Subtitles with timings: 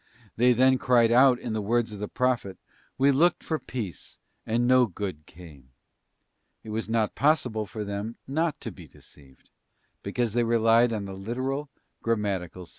[0.35, 2.57] They then cried out in the words of the Prophet,'
[2.97, 5.69] We looked for peace, and no good came.'t
[6.63, 9.51] It was not possible for them not to be deceived,
[10.01, 11.69] because they relied on the literal,
[12.01, 12.69] grammatical sense.